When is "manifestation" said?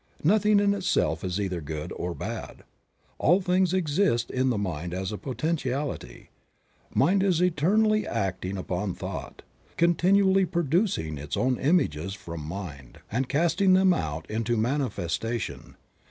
14.57-15.75